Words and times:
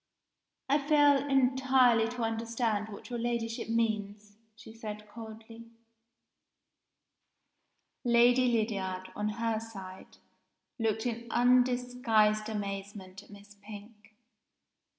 "I 0.67 0.79
fail 0.79 1.17
entirely 1.29 2.09
to 2.09 2.23
understand 2.23 2.89
what 2.89 3.11
your 3.11 3.19
Ladyship 3.19 3.69
means," 3.69 4.35
she 4.55 4.73
said 4.73 5.07
coldly. 5.07 5.69
Lady 8.03 8.47
Lydiard, 8.47 9.11
on 9.15 9.29
her 9.29 9.59
side, 9.59 10.17
looked 10.79 11.05
in 11.05 11.27
undisguised 11.29 12.49
amazement 12.49 13.21
at 13.21 13.29
Miss 13.29 13.55
Pink. 13.61 14.15